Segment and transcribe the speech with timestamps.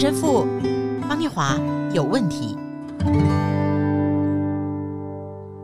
[0.00, 0.46] 陈神父
[1.08, 1.58] 方念华
[1.92, 2.56] 有问题。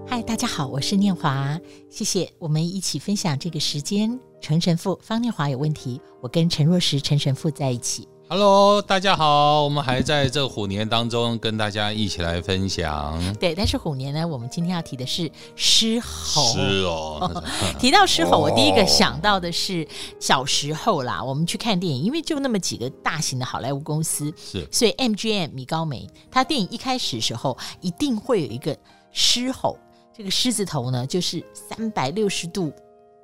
[0.08, 1.56] 嗨，大家好，我是念华，
[1.88, 4.18] 谢谢我们一起分享这个时间。
[4.40, 8.08] 陈神父方念华有问题，我跟陈若石陈神父在一起。
[8.36, 13.16] Hello，大家好，我们还在这虎年当中跟大家一起来分享。
[13.34, 16.42] 对，但是虎年呢，我们今天要提的是狮吼。
[16.52, 17.44] 狮哦，
[17.78, 19.86] 提到狮吼，我第一个想到的是
[20.18, 28.76] 小时候啦，我们去看电影，因为就那么几个大型的好莱坞公司，是，所以 MGM 米高梅，他电影一开始的时候一定会有一个
[29.12, 29.78] 狮吼，
[30.12, 32.72] 这个狮子头呢，就是三百六十度，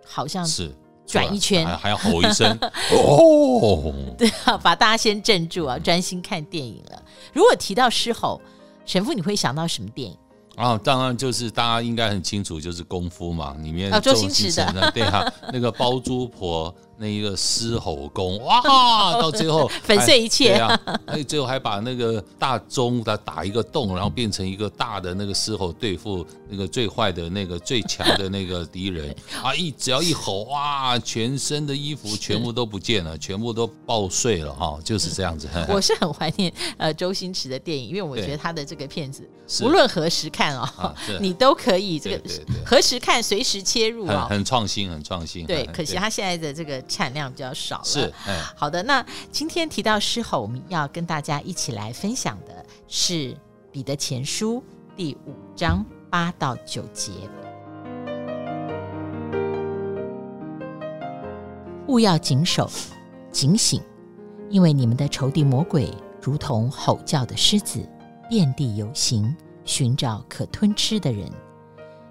[0.06, 0.72] 好像是。
[1.10, 2.50] 转一圈还，要吼一声
[2.92, 7.02] 哦，对啊，把大家先镇住啊，专心看电影了。
[7.32, 8.40] 如果提到狮吼，
[8.86, 10.16] 神父你会想到什么电影？
[10.56, 16.74] 啊，当然就是大家应该很清楚，就是功夫嘛，里面周星驰的，啊、对啊，那个包租婆。
[17.00, 18.60] 那一个狮吼功哇，
[19.18, 20.78] 到最后粉碎一切啊！
[21.06, 29.54] 哎，最后还把那个大钟它打一个洞，然后变成一个大的那个狮吼，对付那个最坏的那个最强的那个敌人 啊！
[29.54, 34.78] 一只要一吼哇，全身的衣服全部都不见了，全部都爆碎了哈！
[34.84, 35.48] 就是这样子。
[35.70, 39.26] 我是很怀念呃周星驰的电影，因为我觉得他的这个片子
[39.62, 42.20] 无论何时看哦，你都可以这个
[42.62, 45.46] 何时看随时切入啊，很创新，很创新。
[45.46, 46.78] 对，可惜他现在的这个。
[46.90, 48.82] 产量比较少了，是，嗯，好的。
[48.82, 53.32] 那今天提到狮吼，我们要跟大家一起来分享的是
[53.70, 54.56] 《彼得前书》
[54.96, 57.12] 第五章八到九节。
[61.86, 62.68] 勿要谨守、
[63.32, 63.80] 警醒，
[64.48, 67.80] 因为你们的仇敌魔鬼如同吼叫的狮子，
[68.28, 71.30] 遍地游行，寻找可吞吃的人。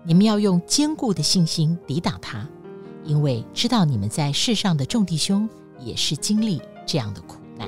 [0.04, 2.48] 你们要用坚固的信心抵挡他。
[3.10, 7.68] 因为知道你们在世上的众弟兄也是经历这样的苦难。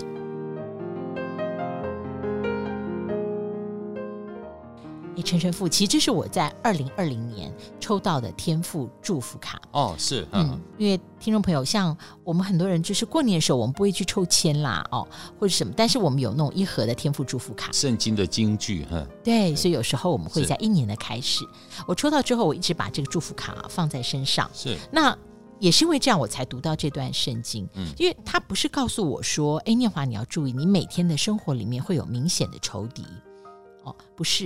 [5.18, 9.59] 哎，陈神父，其实这是我在二零二零年抽到的天赋祝福卡。
[9.72, 15.07] 哦，是，嗯，嗯，因为听众朋友，像我们很多人，就是过年的时候，我们不会去抽签啦，哦，
[15.40, 21.44] 或者什么，但是我们有那种一盒的天赋祝福卡，圣经的金句，哈，对，所以有时候我们会在一年的开始，
[21.88, 25.18] 我抽到之后，我一直把这个祝福卡放在身上，是，那。
[25.61, 27.69] 也是因为这样，我才读到这段圣经。
[27.75, 33.05] 嗯，因为他不是告诉我说：“哎，念华，你要注意，你每天的生活里面会有明显的仇敌。”
[33.85, 34.45] 哦，不是，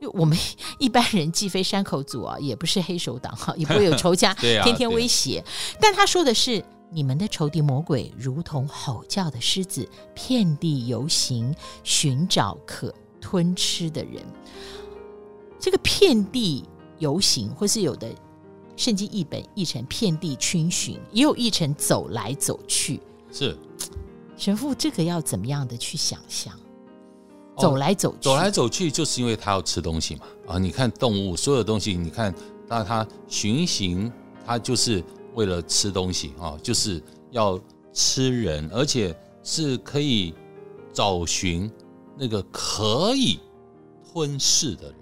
[0.00, 0.36] 因为我们
[0.78, 5.38] 一般人既非山口组啊， 也不是黑手党哈， 也不会有仇家天天威胁。
[5.38, 5.46] 啊、
[5.80, 14.22] 但他说的是，你们的仇敌魔鬼如同吼叫的狮子，遍地游行，寻找可吞吃的人。
[15.58, 16.64] 这个遍地
[16.98, 18.08] 游行，或是有的。
[18.76, 23.00] 圣经译本译成遍地逡巡，也有译成走来走去。
[23.32, 23.56] 是
[24.36, 26.52] 神父，这个要怎么样的去想象？
[27.58, 30.26] 走来走去，走来走去，就是因为他要吃东西嘛。
[30.46, 32.34] 啊，你看动物，所有东西，你看，
[32.68, 34.12] 那它巡行，
[34.44, 35.02] 它就是
[35.34, 37.58] 为了吃东西啊，就是要
[37.94, 40.34] 吃人，而且是可以
[40.92, 41.70] 找寻
[42.14, 43.40] 那个可以
[44.12, 44.96] 吞噬的人。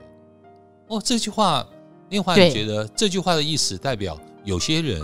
[0.90, 1.66] 哦，这句话。
[2.08, 5.00] 念华你觉得这句话的意思代表有些人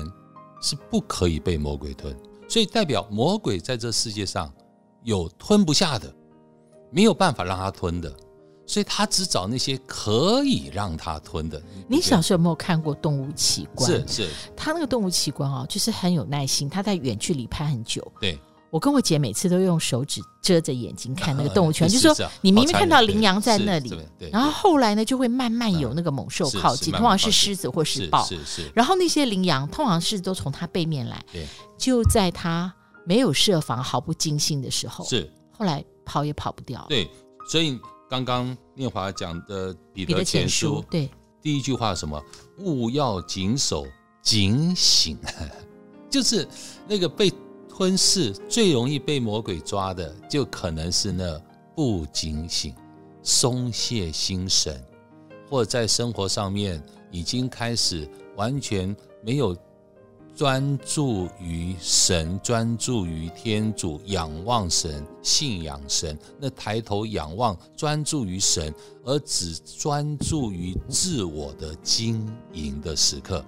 [0.63, 2.15] 是不可以被魔鬼吞，
[2.49, 4.53] 所以代表魔鬼在这世界上
[5.03, 6.13] 有吞不下的，
[6.91, 8.15] 没有办法让他吞的，
[8.67, 11.61] 所以他只找那些可以让他吞的。
[11.89, 13.91] 你，小时候有没有看过动物奇观？
[13.91, 18.07] 是是，他那个动物奇观哦，就是很有耐心，他在远距离拍很久。
[18.21, 18.39] 对。
[18.71, 23.93] 我跟我姐每次都用手指遮着眼睛看那个 动物圈，就是说你明明看到羚羊在那里，
[24.31, 28.29] 然后后来呢就会慢慢有那个猛兽靠近，通常是狮子或是豹，
[28.73, 31.25] 然后那些羚羊通常是都从它背面来，
[31.77, 32.73] 就在它
[33.05, 36.87] 没有设防、毫不惊心的时候，是后来跑也跑不掉。
[36.89, 37.11] 对，
[37.49, 37.77] 所以
[38.09, 41.11] 刚刚念华讲的彼得前书，对，
[41.43, 42.23] 第一句话什么？
[42.59, 43.85] 勿要谨守、
[44.23, 45.19] 警醒，
[46.09, 46.47] 就是
[46.87, 47.33] 那个被。
[47.81, 51.41] 婚事最容易被魔鬼抓的，就可能是那
[51.75, 52.75] 不警醒、
[53.23, 54.85] 松懈心神，
[55.49, 58.07] 或在生活上面已经开始
[58.37, 58.95] 完全
[59.25, 59.57] 没有
[60.37, 68.75] 专注于神、专注于天主、仰望神、信仰神，那抬头仰望、专注于神，
[69.07, 73.43] 而只专注于自我的经营的时刻。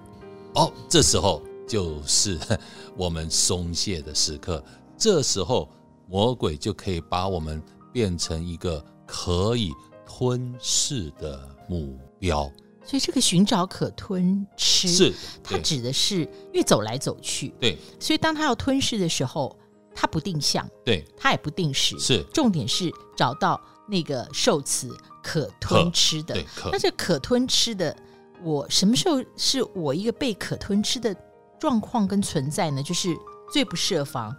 [0.55, 1.39] 哦，这时候。
[1.67, 2.39] 就是
[2.97, 4.63] 我们松懈的时刻，
[4.97, 5.69] 这时候
[6.07, 7.61] 魔鬼就可以把我们
[7.91, 9.71] 变成一个可以
[10.05, 12.51] 吞噬的目标。
[12.85, 19.57] 所以这个寻找可吞吃，是它指的是越走来走去，对，所以当他要吞噬的时候，
[19.95, 24.93] 它不定向，对，它也不定时，是重点是找到那个受词
[25.23, 26.33] 可吞吃的。
[26.33, 26.69] 对，可。
[26.73, 27.95] 那这可吞吃的，
[28.43, 31.15] 我什么时候是我一个被可吞吃的
[31.63, 32.83] 状况跟存在呢？
[32.83, 33.15] 就是
[33.49, 34.35] 最不设防，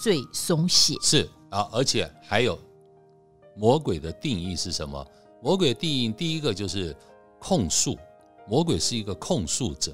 [0.00, 0.94] 最松懈。
[1.02, 2.56] 是啊，而且还有
[3.56, 5.04] 魔鬼的定义是什么？
[5.42, 6.96] 魔鬼的定义第一个就是
[7.40, 7.98] 控诉，
[8.46, 9.92] 魔鬼是一个控诉者。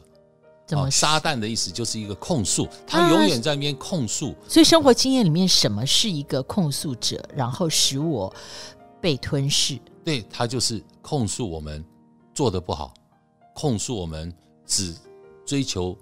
[0.66, 0.90] 怎么？
[0.90, 4.34] 撒旦的意思就是一个控诉，他永远在那边控诉。
[4.46, 7.26] 所以生活经验里面，什么是一个控诉者？
[7.34, 8.30] 然后使我
[9.00, 9.80] 被吞噬。
[10.04, 11.82] 对，他就是控诉我们
[12.34, 12.92] 做的不好，
[13.54, 14.30] 控诉我们
[14.66, 14.94] 只
[15.46, 15.96] 追求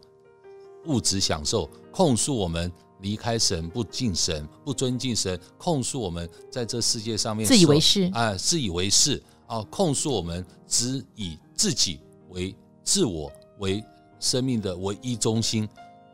[0.87, 2.71] 物质享受，控诉我们
[3.01, 12.01] 离开神不敬神不尊敬神，控诉我们在这世界上面自以为是啊、呃，自以为是啊，控诉我们只以自己
[12.31, 13.85] 为自我为。
[14.21, 15.69] 生命的唯一中心，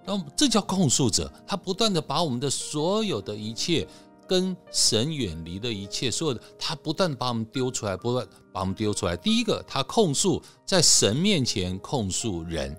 [0.05, 1.32] 那这叫控诉者。
[1.46, 3.87] 他不断的把我们的所有的一切
[4.26, 9.16] 跟神远离的一切，所有的他不断把我们丢出来，不断把我们丢出来。
[9.16, 12.76] 第一个，他控诉在神面前控诉人，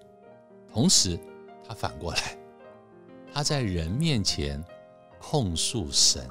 [0.74, 1.18] 同时
[1.72, 2.38] 他反过来，
[3.34, 4.62] 他在人面前
[5.22, 6.22] 控诉神。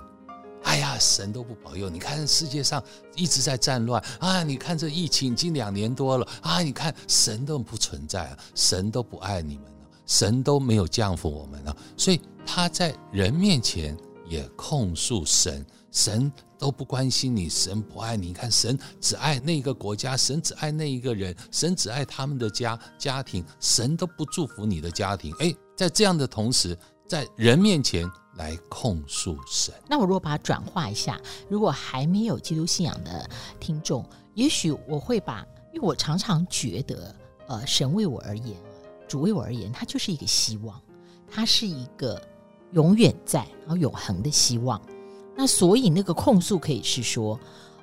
[0.65, 1.89] 哎呀，神都不保佑！
[1.89, 2.83] 你看世界上
[3.17, 4.43] 一直在战乱啊！
[4.43, 6.61] 你看这疫情已经两年多了啊！
[6.61, 11.75] 你看神都不存在啊，神都不爱你们了，神都没有降福我们了。
[11.97, 13.97] 所以他在人面前
[14.29, 18.29] 也控诉神，神都不关心你，神不爱你。
[18.29, 25.35] 你看神只爱那个国家，神只爱那一个人，神只爱他们的家家庭，神都不祝福你的家庭。
[25.41, 26.79] 哎，在这样的同时，
[27.09, 28.09] 在人面前。
[28.37, 29.75] 来控诉神。
[29.87, 33.29] 那我如果把它转化一下，如果还没有基督信仰的
[33.59, 37.15] 听众，也许我会把，因为我常常觉得，
[37.49, 38.57] 呃，神为我而言，
[39.07, 40.81] 主为我而言，他就是一个希望，
[41.29, 42.23] 他是一个
[42.73, 44.81] 永远在，然后永恒的希望。
[45.41, 47.41] 那所以那个控诉可以是说，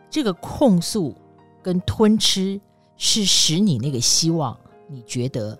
[0.10, 1.16] 这个控诉
[1.64, 2.62] 跟吞吃
[2.98, 4.56] 是使你那个希望，
[4.88, 5.58] 你觉得。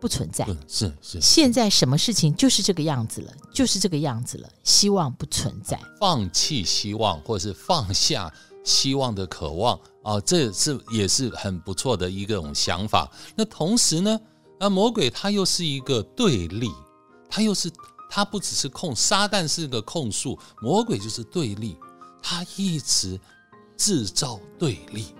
[0.00, 1.20] 不存在，是是。
[1.20, 4.48] 现在什么事情就是这个样子了，就是这个样子了。
[4.64, 8.32] 希望不存在，放弃希望，或者是放下
[8.64, 13.12] 希望的渴望啊，这是也是很不错的一种想法。
[13.36, 14.18] 那同时呢，
[14.58, 16.70] 那魔鬼他又是一个对立，
[17.28, 17.70] 他又是
[18.10, 21.76] 他不只是控，撒旦是个控诉，魔鬼就是对立，
[22.20, 23.18] 他一直
[23.76, 25.14] 制造对立。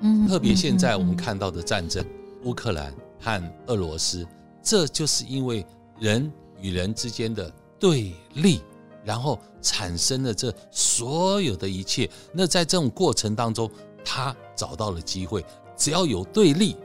[0.00, 2.02] 嗯，特别现在我们看到的战争，
[2.44, 2.94] 乌克兰。
[3.18, 4.24] 和俄罗斯，
[4.62, 5.66] 这就是因为
[5.98, 7.50] 人与人之间的
[7.80, 8.60] 对立，
[9.04, 12.08] 然后产生了这所有的一切。
[12.32, 13.68] 那在这种过程当中，
[14.04, 15.44] 他找到了机会。
[15.76, 16.76] 只要有对立，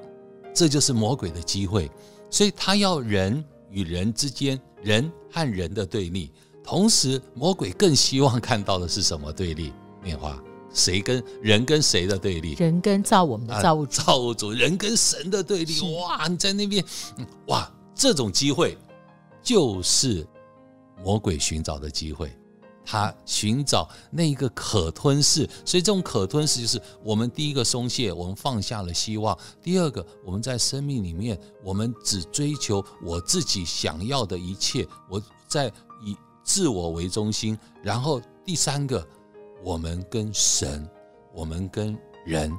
[0.52, 1.92] 这就是魔鬼的机会。
[2.32, 6.32] 所以他要人与人之间，人和人的对立。
[6.64, 9.74] 同时，魔鬼更希望看到的是什么对立？
[10.02, 10.42] 变化。
[10.74, 12.54] 谁跟人跟谁的对立？
[12.54, 15.82] 人跟造我们的造物主，啊、造物主，人跟神的对立。
[15.98, 16.82] 哇，你在那边，
[17.48, 18.78] 哇，这种机会
[19.44, 20.26] 就是
[21.04, 22.32] 魔鬼寻找的机会。
[22.92, 29.34] 他寻找那一个可吞噬，所以这种可吞噬就是我们第一个松懈，我们放下了希望；
[29.64, 35.72] 第二个，我们在生命里面，我们只追求我自己想要的一切，我在
[36.04, 39.08] 以自我为中心；然后第三个。
[39.64, 40.90] 我们跟神，
[41.36, 41.96] 我们跟
[42.26, 42.52] 人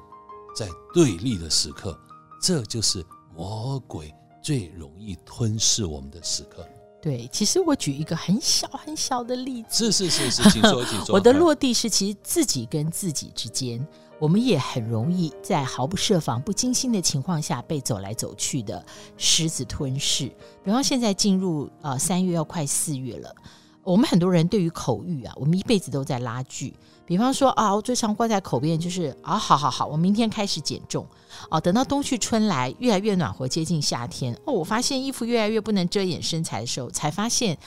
[0.54, 1.98] 在对立的时刻，
[2.40, 6.64] 这就是魔鬼最容易吞噬我们的时刻。
[7.02, 11.12] 对，其实我举一个很小很小的例子，是是是是，请说 请说。
[11.16, 13.84] 我的落地是，其实自己跟自己之间，
[14.20, 20.26] 我们也很容易在毫不设防、不经心的情况下被走来走去的狮子吞噬。
[20.64, 23.34] 比方现在进入呃三月要快四月了，
[23.84, 26.74] 我们很多人对于口欲啊，我们一辈子都在拉锯。
[27.04, 31.04] 比方说啊，我最常挂在口边就是啊，好好好，我明天开始减重
[31.50, 31.60] 哦。
[31.60, 37.58] 等到冬去春来，越来越暖和，接近夏天哦，我发现衣服越来越不能遮掩身材的时候，才发现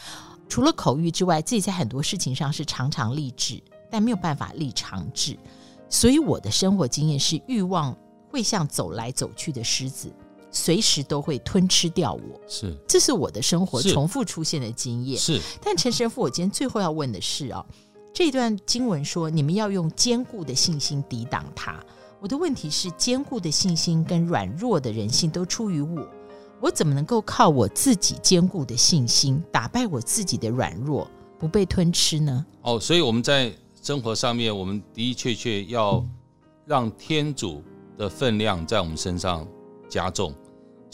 [0.47, 5.37] 除了口欲之外，自己在很多事情上是常常立志，但没有办法立长志。
[5.89, 7.95] 所以我的生活经验是，欲望
[8.29, 10.11] 会像走来走去的狮子，
[10.55, 12.41] 随时都会吞吃掉我。
[12.47, 15.19] 是，这是我的生活重复出现的经验。
[15.19, 17.63] 是，但陈神父，我今天最后要问的是啊。
[18.13, 21.77] 这段经文说，你们要用坚固的信心抵挡它。
[22.21, 26.07] 我的问题是，坚固的信心跟软弱的人性都出于我，
[26.61, 31.05] 我怎么能够靠我自己坚固的信心打败我自己的软弱，
[31.37, 32.45] 不被吞吃呢？
[32.61, 36.03] 哦，所以我们在生活上面，我们的的确确要
[36.65, 37.61] 让天主
[37.97, 39.45] 的分量在我们身上
[39.89, 40.33] 加重。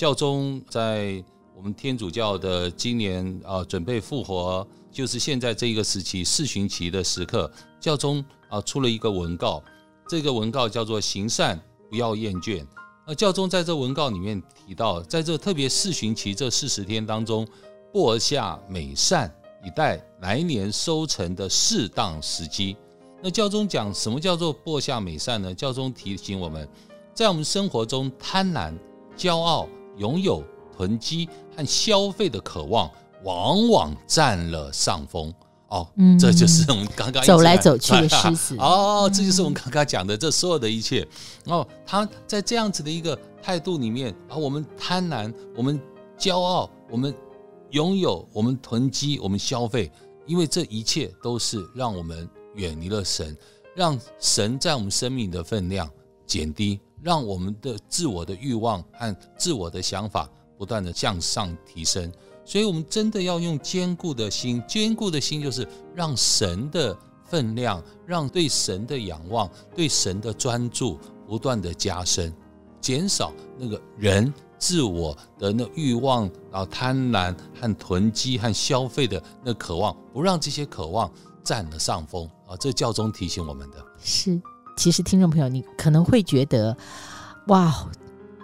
[0.02, 1.24] 教宗在
[1.56, 9.62] 我们天主教的今年啊、准备复活，就是现在这一个时期四旬期的时刻，教宗啊、出了一个文告，
[10.10, 12.66] 这个文告叫做“行善不要厌倦”。
[13.06, 17.48] 那教宗在这文告里面提到，在这特别四旬期这四十天当中，
[17.94, 19.32] 播下美善，
[19.64, 22.76] 以待来年收成的适当时机。
[23.22, 25.54] 那教宗讲什么叫做播下美善呢？
[25.54, 26.68] 教宗提醒我们，
[27.14, 28.76] 在我们生活中贪婪、
[29.16, 30.44] 骄傲、拥有、
[30.76, 32.90] 囤积和消费的渴望，
[33.24, 35.34] 往往占了上风。
[35.68, 35.88] 哦，
[36.20, 38.56] 这就是我们刚刚走来走去的狮子。
[38.60, 41.08] 哦，这就是我们刚刚讲的这所有的一切。
[41.46, 45.80] 哦，他在这样子的一个态度里面啊，我们贪婪，我们
[46.18, 47.16] 骄傲，我们
[47.70, 49.92] 拥有，我们囤积，我们消费，
[50.26, 52.30] 因为这一切都是让我们。
[52.56, 53.34] 远离了神，
[53.74, 55.90] 让神在我们生命的分量
[56.28, 62.12] 减低，让我们的自我的欲望和自我的想法不断的向上提升。
[62.44, 72.34] 所以，我们真的要用坚固的心，坚固的心就是让神的分量，让对神的仰望、对神的专注不断的加深，
[72.82, 81.10] 减少那个人自我的那欲望，然后贪婪和囤积和消费的那渴望，不让这些渴望
[81.44, 82.30] 占了上风。
[82.48, 84.42] 啊，这教宗提醒我们的是，
[84.82, 86.76] 其实听众朋友，你可能会觉得，
[87.50, 87.88] 哇，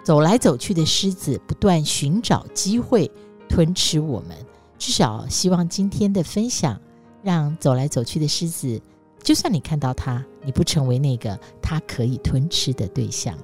[0.04, 3.10] 走来走去的狮子不断寻找机会
[3.48, 4.36] 吞吃我们。
[4.78, 6.80] 至少希望今天的分享，
[7.24, 8.80] 让走来走去的狮子，
[9.20, 13.36] 就算你看到它，你不成为那个它可以吞吃的对象。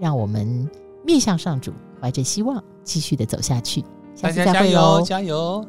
[0.00, 0.66] 让我们
[1.04, 1.70] 面向上主，
[2.00, 3.84] 怀着希望，继续的走下去。
[4.14, 5.66] 下次再会喽，大家加油，加油！